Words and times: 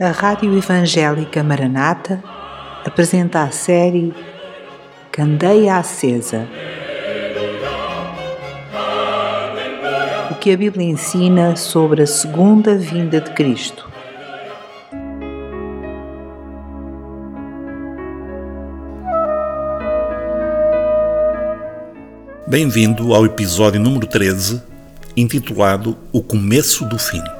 a 0.00 0.12
Rádio 0.12 0.56
Evangélica 0.56 1.42
Maranata 1.42 2.22
apresenta 2.84 3.42
a 3.42 3.50
série 3.50 4.14
Candeia 5.10 5.76
Acesa. 5.76 6.46
O 10.30 10.36
que 10.36 10.52
a 10.52 10.56
Bíblia 10.56 10.86
ensina 10.86 11.56
sobre 11.56 12.02
a 12.02 12.06
segunda 12.06 12.76
vinda 12.76 13.20
de 13.20 13.32
Cristo. 13.32 13.88
Bem-vindo 22.46 23.12
ao 23.12 23.26
episódio 23.26 23.80
número 23.80 24.06
13, 24.06 24.62
intitulado 25.16 25.98
O 26.12 26.22
Começo 26.22 26.88
do 26.88 26.98
Fim. 27.00 27.37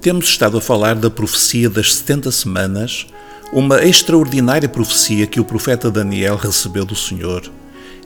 Temos 0.00 0.28
estado 0.28 0.56
a 0.56 0.62
falar 0.62 0.94
da 0.94 1.10
profecia 1.10 1.68
das 1.68 1.94
70 1.96 2.30
semanas, 2.30 3.06
uma 3.52 3.84
extraordinária 3.84 4.66
profecia 4.66 5.26
que 5.26 5.38
o 5.38 5.44
profeta 5.44 5.90
Daniel 5.90 6.36
recebeu 6.36 6.86
do 6.86 6.96
Senhor 6.96 7.42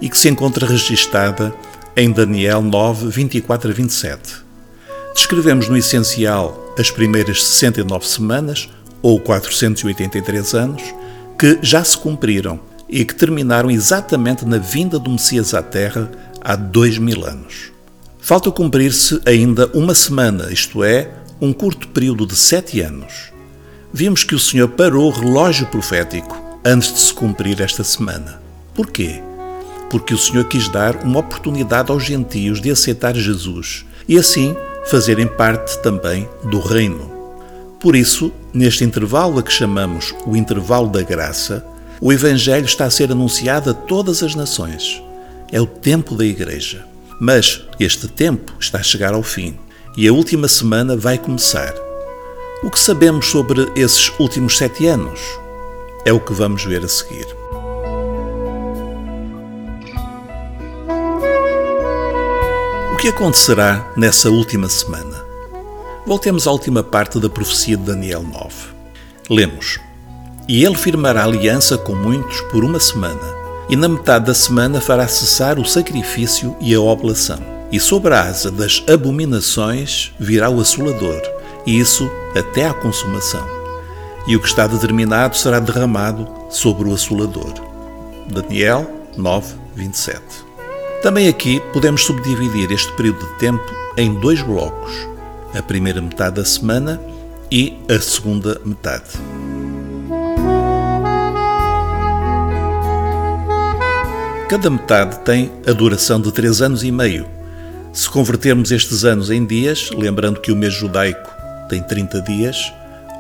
e 0.03 0.09
que 0.09 0.19
se 0.19 0.29
encontra 0.29 0.67
registada 0.67 1.55
em 1.97 2.11
Daniel 2.11 2.63
9, 2.63 3.07
24 3.11 3.71
a 3.71 3.73
27. 3.73 4.45
Descrevemos 5.15 5.69
no 5.69 5.77
essencial 5.77 6.75
as 6.77 6.91
primeiras 6.91 7.45
69 7.45 8.09
semanas, 8.09 8.69
ou 9.01 9.21
483 9.21 10.53
anos, 10.55 10.83
que 11.39 11.61
já 11.63 11.85
se 11.85 11.97
cumpriram 11.97 12.59
e 12.89 13.05
que 13.05 13.15
terminaram 13.15 13.71
exatamente 13.71 14.45
na 14.45 14.59
vinda 14.59 14.99
do 14.99 15.11
Messias 15.11 15.55
à 15.55 15.63
Terra 15.63 16.11
há 16.41 16.57
dois 16.57 16.99
mil 16.99 17.25
anos. 17.25 17.73
Falta 18.19 18.51
cumprir-se 18.51 19.21
ainda 19.25 19.71
uma 19.75 19.95
semana, 19.95 20.53
isto 20.53 20.83
é, 20.83 21.23
um 21.41 21.53
curto 21.53 21.89
período 21.89 22.27
de 22.27 22.37
sete 22.37 22.81
anos. 22.81 23.33
Vimos 23.93 24.25
que 24.25 24.35
o 24.35 24.39
Senhor 24.39 24.69
parou 24.69 25.09
o 25.09 25.11
relógio 25.11 25.67
profético 25.67 26.37
antes 26.65 26.93
de 26.93 27.01
se 27.01 27.13
cumprir 27.13 27.61
esta 27.61 27.85
semana. 27.85 28.41
Porquê? 28.75 29.23
Porque 29.91 30.15
o 30.15 30.19
Senhor 30.19 30.45
quis 30.45 30.69
dar 30.69 30.97
uma 31.05 31.21
oportunidade 31.21 31.91
aos 31.91 32.05
gentios 32.05 32.61
de 32.61 32.71
aceitar 32.71 33.15
Jesus 33.15 33.85
e 34.09 34.19
assim 34.19 34.57
fazerem 34.87 35.27
parte 35.27 35.79
também 35.83 36.29
do 36.51 36.61
reino. 36.61 37.13
Por 37.79 37.95
isso, 37.95 38.33
neste 38.53 38.83
intervalo 38.83 39.39
a 39.39 39.43
que 39.43 39.53
chamamos 39.53 40.15
o 40.27 40.37
intervalo 40.37 40.89
da 40.89 41.03
graça, 41.03 41.65
o 42.01 42.13
Evangelho 42.13 42.67
está 42.67 42.87
a 42.87 42.91
ser 42.91 43.13
anunciado 43.13 43.71
a 43.71 43.75
todas 43.75 44.23
as 44.23 44.35
nações. 44.35 45.03
É 45.53 45.61
o 45.61 45.67
tempo 45.67 46.15
da 46.17 46.25
Igreja. 46.25 46.85
Mas 47.21 47.63
este 47.79 48.09
tempo 48.09 48.53
está 48.59 48.79
a 48.79 48.83
chegar 48.83 49.15
ao 49.15 49.23
fim 49.23 49.57
e 49.97 50.09
a 50.09 50.13
última 50.13 50.49
semana 50.49 50.97
vai 50.97 51.17
começar. 51.19 51.73
O 52.63 52.71
que 52.71 52.81
sabemos 52.81 53.27
sobre 53.27 53.71
esses 53.77 54.13
últimos 54.19 54.59
sete 54.59 54.87
anos? 54.87 55.21
É 56.05 56.13
o 56.13 56.19
que 56.19 56.33
vamos 56.33 56.65
ver 56.65 56.85
a 56.85 56.89
seguir. 56.89 57.27
O 62.93 62.97
que 62.97 63.09
acontecerá 63.09 63.93
nessa 63.97 64.31
última 64.31 64.69
semana? 64.69 65.23
Voltemos 66.07 66.47
à 66.47 66.51
última 66.51 66.83
parte 66.83 67.21
da 67.21 67.29
profecia 67.29 67.77
de 67.77 67.85
Daniel 67.85 68.23
9. 68.23 68.55
Lemos: 69.31 69.79
E 70.49 70.65
ele 70.65 70.77
firmará 70.77 71.25
aliança 71.25 71.79
com 71.79 71.95
muitos 71.95 72.41
por 72.43 72.65
uma 72.65 72.81
semana, 72.81 73.35
e 73.69 73.77
na 73.77 73.89
metade 73.89 74.27
da 74.27 74.35
semana 74.35 74.81
fará 74.81 75.07
cessar 75.07 75.59
o 75.59 75.65
sacrifício 75.65 76.57
e 76.61 76.75
a 76.75 76.81
oblação 76.81 77.54
e 77.75 77.81
sobre 77.81 78.15
a 78.15 78.23
asa 78.23 78.53
das 78.53 78.85
abominações 78.89 80.13
virá 80.17 80.49
o 80.49 80.61
assolador, 80.61 81.21
e 81.67 81.77
isso 81.77 82.09
até 82.39 82.67
à 82.67 82.73
consumação. 82.73 83.45
E 84.29 84.37
o 84.37 84.41
que 84.41 84.47
está 84.47 84.69
determinado 84.69 85.37
será 85.37 85.59
derramado 85.59 86.33
sobre 86.49 86.89
o 86.89 86.95
assolador. 86.95 87.53
Daniel 88.31 88.89
9, 89.17 89.57
27. 89.75 90.23
Também 91.03 91.27
aqui 91.27 91.61
podemos 91.73 92.05
subdividir 92.05 92.71
este 92.71 92.93
período 92.93 93.27
de 93.27 93.39
tempo 93.41 93.65
em 93.97 94.15
dois 94.21 94.41
blocos: 94.41 94.93
a 95.53 95.61
primeira 95.61 96.01
metade 96.01 96.37
da 96.37 96.45
semana 96.45 97.01
e 97.51 97.77
a 97.89 97.99
segunda 97.99 98.61
metade. 98.65 99.19
Cada 104.49 104.71
metade 104.71 105.19
tem 105.25 105.51
a 105.67 105.73
duração 105.73 106.21
de 106.21 106.31
três 106.31 106.63
anos 106.63 106.85
e 106.85 106.93
meio, 106.93 107.27
se 107.95 108.11
convertermos 108.11 108.73
estes 108.73 109.05
anos 109.05 109.31
em 109.31 109.47
dias, 109.47 109.89
lembrando 109.97 110.41
que 110.41 110.51
o 110.51 110.57
mês 110.57 110.75
judaico 110.75 111.31
tem 111.69 111.81
30 111.81 112.23
dias, 112.23 112.73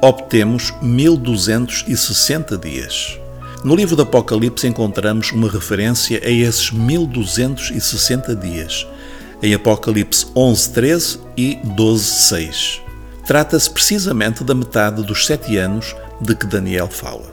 obtemos 0.02 0.74
1260 0.82 2.58
dias. 2.58 3.16
No 3.62 3.76
livro 3.76 3.94
do 3.94 4.02
Apocalipse 4.02 4.66
encontramos 4.66 5.30
uma 5.30 5.48
referência 5.48 6.20
a 6.24 6.28
esses 6.28 6.72
1260 6.72 8.34
dias, 8.34 8.84
em 9.40 9.54
Apocalipse 9.54 10.26
11:13 10.34 11.20
e 11.36 11.56
12:6. 11.64 12.80
Trata-se 13.24 13.70
precisamente 13.70 14.42
da 14.42 14.56
metade 14.56 15.04
dos 15.04 15.24
sete 15.24 15.56
anos 15.56 15.94
de 16.20 16.34
que 16.34 16.46
Daniel 16.46 16.88
fala. 16.88 17.32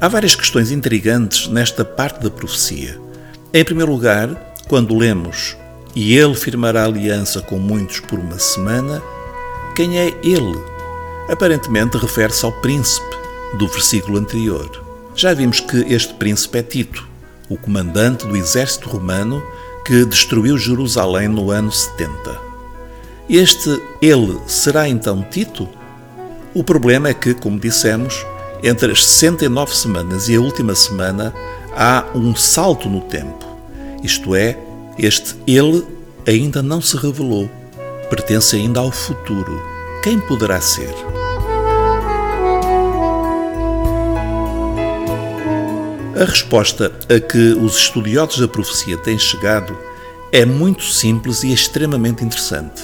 Há 0.00 0.08
várias 0.08 0.34
questões 0.34 0.72
intrigantes 0.72 1.46
nesta 1.46 1.84
parte 1.84 2.20
da 2.20 2.30
profecia. 2.30 2.98
Em 3.52 3.64
primeiro 3.64 3.92
lugar, 3.92 4.28
quando 4.68 4.98
lemos 4.98 5.56
e 5.94 6.16
ele 6.16 6.34
firmará 6.34 6.84
aliança 6.84 7.40
com 7.40 7.58
muitos 7.58 8.00
por 8.00 8.18
uma 8.18 8.38
semana. 8.38 9.02
Quem 9.74 9.98
é 9.98 10.08
ele? 10.22 10.58
Aparentemente 11.28 11.96
refere-se 11.96 12.44
ao 12.44 12.52
príncipe 12.52 13.16
do 13.58 13.68
versículo 13.68 14.18
anterior. 14.18 14.82
Já 15.14 15.32
vimos 15.32 15.60
que 15.60 15.76
este 15.92 16.12
príncipe 16.14 16.58
é 16.58 16.62
Tito, 16.62 17.08
o 17.48 17.56
comandante 17.56 18.26
do 18.26 18.36
exército 18.36 18.88
romano 18.88 19.42
que 19.84 20.04
destruiu 20.04 20.58
Jerusalém 20.58 21.28
no 21.28 21.50
ano 21.50 21.70
70. 21.70 22.40
Este 23.28 23.80
ele 24.02 24.38
será 24.46 24.88
então 24.88 25.22
Tito? 25.30 25.68
O 26.52 26.62
problema 26.62 27.08
é 27.08 27.14
que, 27.14 27.34
como 27.34 27.58
dissemos, 27.58 28.24
entre 28.62 28.92
as 28.92 29.04
69 29.04 29.74
semanas 29.76 30.28
e 30.28 30.36
a 30.36 30.40
última 30.40 30.74
semana 30.74 31.34
há 31.76 32.04
um 32.14 32.34
salto 32.34 32.88
no 32.88 33.00
tempo, 33.02 33.44
isto 34.02 34.34
é, 34.34 34.58
este 34.98 35.34
ele 35.46 35.84
ainda 36.26 36.62
não 36.62 36.80
se 36.80 36.96
revelou, 36.96 37.50
pertence 38.08 38.56
ainda 38.56 38.80
ao 38.80 38.90
futuro. 38.90 39.62
Quem 40.02 40.20
poderá 40.20 40.60
ser? 40.60 40.94
A 46.20 46.24
resposta 46.24 46.92
a 47.08 47.18
que 47.18 47.54
os 47.54 47.76
estudiosos 47.76 48.38
da 48.38 48.46
profecia 48.46 48.96
têm 48.96 49.18
chegado 49.18 49.76
é 50.30 50.44
muito 50.44 50.84
simples 50.84 51.42
e 51.42 51.52
extremamente 51.52 52.24
interessante. 52.24 52.82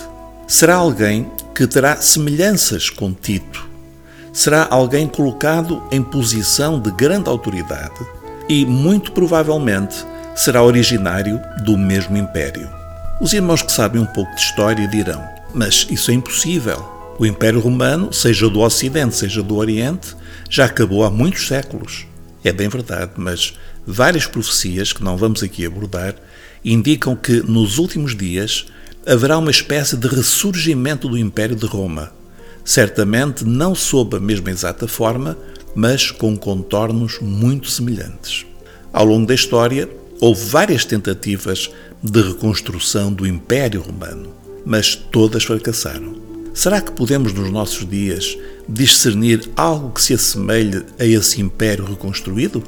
Será 0.49 0.75
alguém 0.75 1.31
que 1.55 1.67
terá 1.67 1.97
semelhanças 1.97 2.91
com 2.91 3.13
Tito. 3.13 3.69
Será 4.33 4.67
alguém 4.69 5.07
colocado 5.07 5.83
em 5.93 6.03
posição 6.03 6.81
de 6.81 6.91
grande 6.91 7.29
autoridade 7.29 8.05
e, 8.49 8.67
muito 8.67 9.13
provavelmente, 9.13 10.05
será 10.35 10.63
originário 10.63 11.41
do 11.65 11.77
mesmo 11.77 12.17
império. 12.17 12.69
Os 13.21 13.33
irmãos 13.33 13.63
que 13.63 13.73
sabem 13.73 14.01
um 14.01 14.07
pouco 14.07 14.35
de 14.35 14.41
história 14.41 14.89
dirão: 14.89 15.23
Mas 15.55 15.87
isso 15.91 16.11
é 16.11 16.15
impossível. 16.15 17.01
O 17.19 17.27
Império 17.27 17.61
Romano, 17.61 18.13
seja 18.13 18.49
do 18.49 18.61
Ocidente, 18.61 19.15
seja 19.15 19.43
do 19.43 19.57
Oriente, 19.57 20.17
já 20.49 20.65
acabou 20.65 21.05
há 21.05 21.11
muitos 21.11 21.47
séculos. 21.47 22.07
É 22.43 22.51
bem 22.51 22.69
verdade, 22.69 23.13
mas 23.17 23.53
várias 23.87 24.27
profecias, 24.27 24.93
que 24.93 25.05
não 25.05 25.19
vamos 25.19 25.43
aqui 25.43 25.67
abordar, 25.67 26.15
indicam 26.65 27.15
que 27.15 27.43
nos 27.43 27.77
últimos 27.77 28.17
dias 28.17 28.67
haverá 29.07 29.37
uma 29.37 29.51
espécie 29.51 29.97
de 29.97 30.09
ressurgimento 30.09 31.09
do 31.09 31.19
Império 31.19 31.57
de 31.57 31.67
Roma. 31.67 32.11
Certamente 32.65 33.45
não 33.45 33.75
sob 33.75 34.17
a 34.17 34.21
mesma 34.21 34.51
exata 34.51 34.89
forma, 34.89 35.37
mas 35.75 36.11
com 36.11 36.37
contornos 36.37 37.19
muito 37.21 37.69
semelhantes. 37.71 38.47
Ao 38.93 39.05
longo 39.05 39.27
da 39.27 39.35
história, 39.35 39.89
Houve 40.21 40.45
várias 40.45 40.85
tentativas 40.85 41.71
de 42.03 42.21
reconstrução 42.21 43.11
do 43.11 43.27
Império 43.27 43.81
Romano, 43.81 44.35
mas 44.67 44.95
todas 44.95 45.45
fracassaram. 45.45 46.15
Será 46.53 46.83
que 46.83 46.93
podemos, 46.93 47.33
nos 47.33 47.51
nossos 47.51 47.89
dias, 47.89 48.37
discernir 48.69 49.49
algo 49.57 49.93
que 49.93 50.03
se 50.03 50.13
assemelhe 50.13 50.85
a 50.99 51.07
esse 51.07 51.41
Império 51.41 51.87
reconstruído? 51.87 52.63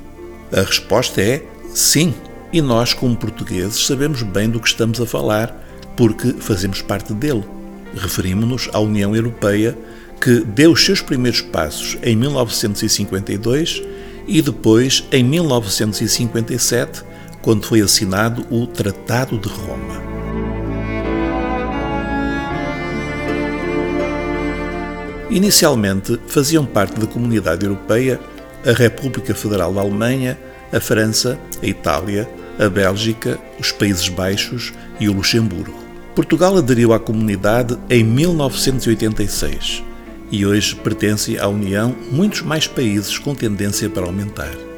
A 0.50 0.62
resposta 0.62 1.20
é 1.20 1.44
sim, 1.74 2.14
e 2.50 2.62
nós, 2.62 2.94
como 2.94 3.14
portugueses, 3.14 3.84
sabemos 3.84 4.22
bem 4.22 4.48
do 4.48 4.58
que 4.58 4.68
estamos 4.68 4.98
a 4.98 5.04
falar, 5.04 5.54
porque 5.94 6.32
fazemos 6.38 6.80
parte 6.80 7.12
dele. 7.12 7.44
Referimos-nos 7.94 8.70
à 8.72 8.78
União 8.78 9.14
Europeia, 9.14 9.76
que 10.18 10.40
deu 10.40 10.72
os 10.72 10.82
seus 10.82 11.02
primeiros 11.02 11.42
passos 11.42 11.98
em 12.02 12.16
1952 12.16 13.82
e 14.26 14.40
depois, 14.40 15.04
em 15.12 15.22
1957, 15.22 17.11
quando 17.42 17.66
foi 17.66 17.80
assinado 17.80 18.46
o 18.50 18.66
Tratado 18.66 19.36
de 19.36 19.48
Roma. 19.48 20.00
Inicialmente 25.30 26.20
faziam 26.26 26.64
parte 26.64 27.00
da 27.00 27.06
comunidade 27.06 27.64
europeia 27.64 28.20
a 28.64 28.72
República 28.72 29.34
Federal 29.34 29.72
da 29.72 29.80
Alemanha, 29.80 30.38
a 30.72 30.78
França, 30.78 31.38
a 31.62 31.66
Itália, 31.66 32.28
a 32.58 32.68
Bélgica, 32.68 33.38
os 33.58 33.72
Países 33.72 34.08
Baixos 34.08 34.72
e 35.00 35.08
o 35.08 35.12
Luxemburgo. 35.12 35.82
Portugal 36.14 36.56
aderiu 36.56 36.92
à 36.92 37.00
comunidade 37.00 37.78
em 37.88 38.04
1986 38.04 39.82
e 40.30 40.46
hoje 40.46 40.76
pertence 40.76 41.38
à 41.38 41.48
União 41.48 41.94
muitos 42.10 42.42
mais 42.42 42.66
países 42.66 43.18
com 43.18 43.34
tendência 43.34 43.88
para 43.88 44.04
aumentar. 44.04 44.71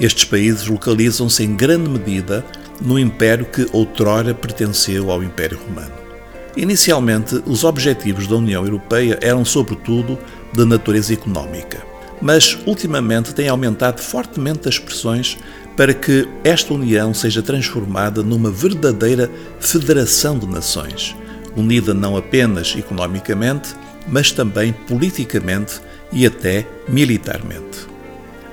Estes 0.00 0.24
países 0.24 0.66
localizam-se 0.66 1.42
em 1.42 1.56
grande 1.56 1.88
medida 1.88 2.44
no 2.80 2.98
império 2.98 3.46
que 3.46 3.66
outrora 3.72 4.34
pertenceu 4.34 5.10
ao 5.10 5.22
Império 5.22 5.58
Romano. 5.58 5.94
Inicialmente, 6.56 7.42
os 7.46 7.64
objetivos 7.64 8.26
da 8.26 8.36
União 8.36 8.64
Europeia 8.64 9.18
eram, 9.22 9.44
sobretudo, 9.44 10.18
de 10.52 10.64
natureza 10.64 11.12
económica, 11.12 11.78
mas 12.20 12.58
ultimamente 12.66 13.34
têm 13.34 13.48
aumentado 13.48 14.00
fortemente 14.00 14.68
as 14.68 14.78
pressões 14.78 15.38
para 15.76 15.92
que 15.92 16.26
esta 16.42 16.72
União 16.72 17.12
seja 17.12 17.42
transformada 17.42 18.22
numa 18.22 18.50
verdadeira 18.50 19.30
federação 19.60 20.38
de 20.38 20.46
nações, 20.46 21.14
unida 21.54 21.92
não 21.92 22.16
apenas 22.16 22.74
economicamente, 22.76 23.74
mas 24.08 24.32
também 24.32 24.72
politicamente 24.72 25.80
e 26.10 26.26
até 26.26 26.66
militarmente. 26.88 27.86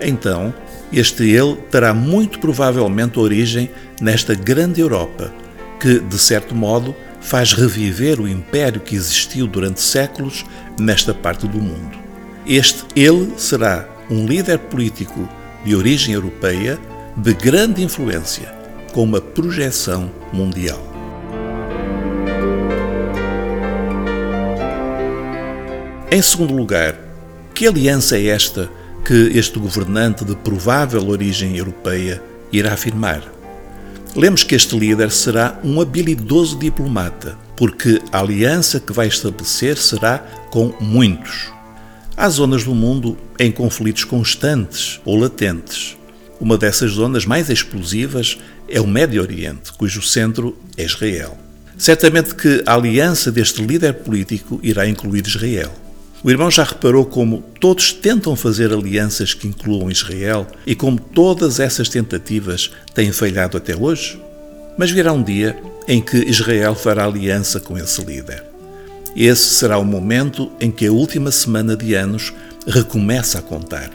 Então, 0.02 0.54
este 0.94 1.24
ele 1.24 1.56
terá 1.72 1.94
muito 1.94 2.40
provavelmente 2.40 3.20
origem 3.20 3.70
nesta 4.00 4.36
grande 4.36 4.80
Europa, 4.80 5.34
que, 5.80 6.00
de 6.00 6.18
certo 6.20 6.54
modo, 6.54 6.96
faz 7.20 7.54
reviver 7.54 8.20
o 8.20 8.28
império 8.28 8.80
que 8.80 8.96
existiu 8.96 9.48
durante 9.48 9.82
séculos 9.82 10.46
nesta 10.80 11.14
parte 11.14 11.48
do 11.48 11.60
mundo. 11.60 11.98
Este 12.46 12.84
ele 12.96 13.34
será 13.38 13.88
um 14.10 14.26
líder 14.26 14.60
político 14.60 15.28
de 15.66 15.76
origem 15.76 16.14
europeia 16.14 16.78
de 17.16 17.34
grande 17.34 17.82
influência, 17.82 18.54
com 18.92 19.04
uma 19.04 19.22
projeção 19.22 20.12
mundial. 20.32 20.94
Em 26.12 26.22
segundo 26.22 26.54
lugar, 26.54 26.96
que 27.56 27.66
aliança 27.66 28.18
é 28.18 28.28
esta 28.28 28.70
que 29.06 29.38
este 29.38 29.60
governante 29.60 30.24
de 30.24 30.36
provável 30.36 31.10
origem 31.10 31.58
europeia 31.58 32.24
irá 32.52 32.78
firmar? 32.78 33.24
Lemos 34.16 34.44
que 34.44 34.56
este 34.56 34.78
líder 34.78 35.12
será 35.12 35.60
um 35.64 35.82
habilidoso 35.82 36.58
diplomata, 36.58 37.38
porque 37.58 38.02
a 38.12 38.20
aliança 38.20 38.80
que 38.80 38.94
vai 38.94 39.08
estabelecer 39.08 39.78
será 39.78 40.20
com 40.50 40.74
muitos. 40.80 41.52
Há 42.16 42.30
zonas 42.30 42.64
do 42.64 42.74
mundo 42.74 43.18
em 43.40 43.52
conflitos 43.52 44.04
constantes 44.04 45.02
ou 45.04 45.18
latentes. 45.18 45.98
Uma 46.40 46.58
dessas 46.58 46.92
zonas 46.92 47.26
mais 47.26 47.50
explosivas 47.50 48.38
é 48.70 48.80
o 48.80 48.88
Médio 48.88 49.22
Oriente, 49.22 49.74
cujo 49.74 50.02
centro 50.02 50.58
é 50.78 50.84
Israel. 50.84 51.38
Certamente 51.78 52.36
que 52.36 52.64
a 52.66 52.76
aliança 52.76 53.32
deste 53.32 53.62
líder 53.66 53.96
político 53.96 54.60
irá 54.64 54.88
incluir 54.88 55.26
Israel. 55.26 55.83
O 56.24 56.32
irmão 56.32 56.50
já 56.50 56.64
reparou 56.64 57.06
como 57.06 57.44
todos 57.60 57.92
tentam 57.92 58.34
fazer 58.34 58.72
alianças 58.72 59.34
que 59.34 59.46
incluam 59.46 59.92
Israel 59.92 60.48
e 60.66 60.74
como 60.74 60.98
todas 60.98 61.60
essas 61.60 61.90
tentativas 61.90 62.72
têm 62.94 63.12
falhado 63.12 63.58
até 63.58 63.76
hoje? 63.76 64.18
Mas 64.78 64.90
virá 64.90 65.12
um 65.12 65.22
dia 65.22 65.58
em 65.86 66.02
que 66.02 66.18
Israel 66.18 66.76
fará 66.76 67.04
aliança 67.04 67.60
com 67.60 67.78
esse 67.78 68.02
líder. 68.02 68.42
Esse 69.14 69.54
será 69.56 69.78
o 69.78 69.84
momento 69.84 70.50
em 70.62 70.72
que 70.72 70.88
a 70.88 70.92
última 70.94 71.30
semana 71.30 71.76
de 71.76 71.94
anos 71.94 72.34
recomeça 72.66 73.40
a 73.40 73.42
contar. 73.42 73.92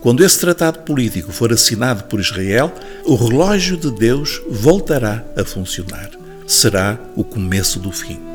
Quando 0.00 0.24
esse 0.24 0.38
tratado 0.38 0.80
político 0.80 1.32
for 1.32 1.52
assinado 1.52 2.04
por 2.04 2.20
Israel, 2.20 2.72
o 3.04 3.16
relógio 3.16 3.76
de 3.76 3.90
Deus 3.90 4.40
voltará 4.48 5.24
a 5.36 5.44
funcionar. 5.44 6.10
Será 6.46 6.98
o 7.16 7.24
começo 7.24 7.80
do 7.80 7.90
fim. 7.90 8.31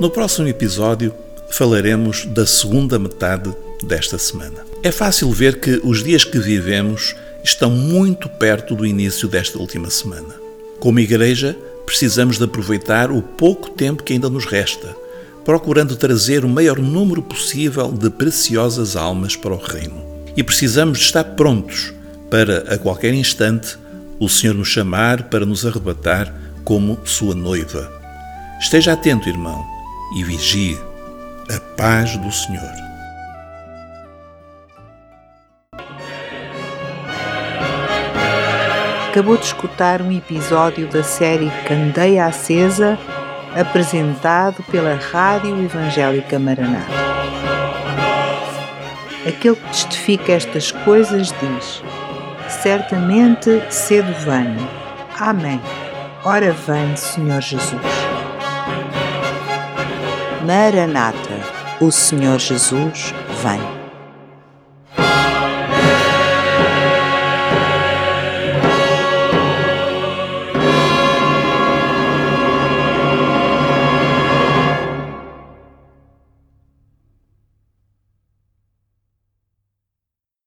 No 0.00 0.10
próximo 0.10 0.48
episódio, 0.48 1.14
falaremos 1.50 2.24
da 2.26 2.46
segunda 2.46 2.98
metade 2.98 3.54
desta 3.82 4.18
semana. 4.18 4.64
É 4.82 4.92
fácil 4.92 5.30
ver 5.30 5.60
que 5.60 5.80
os 5.82 6.02
dias 6.02 6.24
que 6.24 6.38
vivemos 6.38 7.14
estão 7.42 7.70
muito 7.70 8.28
perto 8.28 8.74
do 8.74 8.86
início 8.86 9.28
desta 9.28 9.58
última 9.58 9.90
semana. 9.90 10.34
Como 10.78 11.00
igreja, 11.00 11.56
precisamos 11.84 12.38
de 12.38 12.44
aproveitar 12.44 13.10
o 13.10 13.20
pouco 13.20 13.70
tempo 13.70 14.02
que 14.02 14.12
ainda 14.12 14.30
nos 14.30 14.44
resta 14.44 14.94
procurando 15.48 15.96
trazer 15.96 16.44
o 16.44 16.48
maior 16.48 16.78
número 16.78 17.22
possível 17.22 17.90
de 17.90 18.10
preciosas 18.10 18.96
almas 18.96 19.34
para 19.34 19.54
o 19.54 19.56
Reino. 19.56 20.04
E 20.36 20.42
precisamos 20.42 20.98
estar 20.98 21.24
prontos 21.24 21.90
para, 22.28 22.74
a 22.74 22.76
qualquer 22.76 23.14
instante, 23.14 23.78
o 24.20 24.28
Senhor 24.28 24.52
nos 24.52 24.68
chamar 24.68 25.30
para 25.30 25.46
nos 25.46 25.64
arrebatar 25.64 26.34
como 26.64 26.98
sua 27.02 27.34
noiva. 27.34 27.90
Esteja 28.60 28.92
atento, 28.92 29.26
irmão, 29.26 29.64
e 30.14 30.22
vigie. 30.24 30.78
A 31.50 31.60
paz 31.76 32.16
do 32.16 32.30
Senhor. 32.30 32.88
Acabou 39.08 39.36
de 39.36 39.46
escutar 39.46 40.02
um 40.02 40.12
episódio 40.12 40.86
da 40.88 41.02
série 41.02 41.50
Candeia 41.66 42.26
Acesa 42.26 42.98
apresentado 43.58 44.62
pela 44.70 44.94
Rádio 44.94 45.64
Evangélica 45.64 46.38
Maranata. 46.38 46.86
Aquele 49.26 49.56
que 49.56 49.68
testifica 49.68 50.32
estas 50.32 50.70
coisas 50.70 51.32
diz: 51.32 51.82
Certamente 52.48 53.62
cedo 53.70 54.12
venho. 54.20 54.68
Amém. 55.18 55.60
Ora 56.24 56.52
vem, 56.52 56.94
Senhor 56.96 57.40
Jesus. 57.40 57.97
Maranata, 60.48 61.42
o 61.78 61.92
Senhor 61.92 62.38
Jesus 62.38 63.12
vem. 63.42 63.77